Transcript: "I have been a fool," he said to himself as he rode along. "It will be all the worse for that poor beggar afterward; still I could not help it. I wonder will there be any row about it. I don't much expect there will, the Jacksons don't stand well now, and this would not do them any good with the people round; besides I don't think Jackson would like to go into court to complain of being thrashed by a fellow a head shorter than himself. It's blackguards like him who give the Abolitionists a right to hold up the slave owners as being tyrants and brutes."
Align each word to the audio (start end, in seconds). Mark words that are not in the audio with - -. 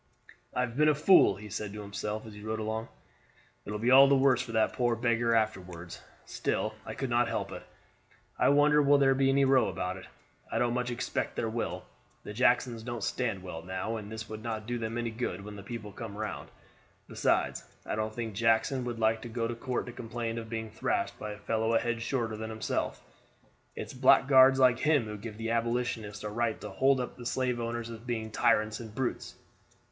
"I 0.55 0.61
have 0.61 0.75
been 0.75 0.89
a 0.89 0.95
fool," 0.95 1.35
he 1.35 1.47
said 1.47 1.73
to 1.73 1.81
himself 1.83 2.25
as 2.25 2.33
he 2.33 2.41
rode 2.41 2.57
along. 2.59 2.87
"It 3.65 3.71
will 3.71 3.77
be 3.77 3.91
all 3.91 4.07
the 4.07 4.15
worse 4.15 4.41
for 4.41 4.51
that 4.51 4.73
poor 4.73 4.95
beggar 4.95 5.35
afterward; 5.35 5.95
still 6.25 6.73
I 6.87 6.95
could 6.95 7.11
not 7.11 7.27
help 7.27 7.51
it. 7.51 7.61
I 8.39 8.49
wonder 8.49 8.81
will 8.81 8.97
there 8.97 9.13
be 9.13 9.29
any 9.29 9.45
row 9.45 9.67
about 9.67 9.97
it. 9.97 10.07
I 10.51 10.57
don't 10.57 10.73
much 10.73 10.89
expect 10.89 11.35
there 11.35 11.47
will, 11.51 11.85
the 12.23 12.33
Jacksons 12.33 12.81
don't 12.81 13.03
stand 13.03 13.43
well 13.43 13.61
now, 13.61 13.95
and 13.97 14.11
this 14.11 14.27
would 14.27 14.41
not 14.41 14.65
do 14.65 14.79
them 14.79 14.97
any 14.97 15.11
good 15.11 15.41
with 15.41 15.55
the 15.55 15.61
people 15.61 15.93
round; 15.93 16.49
besides 17.07 17.63
I 17.85 17.93
don't 17.93 18.15
think 18.15 18.33
Jackson 18.33 18.83
would 18.85 18.97
like 18.97 19.21
to 19.21 19.29
go 19.29 19.43
into 19.43 19.53
court 19.53 19.85
to 19.85 19.91
complain 19.91 20.39
of 20.39 20.49
being 20.49 20.71
thrashed 20.71 21.19
by 21.19 21.33
a 21.33 21.37
fellow 21.37 21.75
a 21.75 21.79
head 21.79 22.01
shorter 22.01 22.35
than 22.35 22.49
himself. 22.49 23.03
It's 23.75 23.93
blackguards 23.93 24.57
like 24.57 24.79
him 24.79 25.05
who 25.05 25.15
give 25.15 25.37
the 25.37 25.51
Abolitionists 25.51 26.23
a 26.23 26.29
right 26.31 26.59
to 26.61 26.71
hold 26.71 26.99
up 26.99 27.17
the 27.17 27.25
slave 27.27 27.59
owners 27.59 27.91
as 27.91 27.99
being 27.99 28.31
tyrants 28.31 28.79
and 28.79 28.95
brutes." 28.95 29.35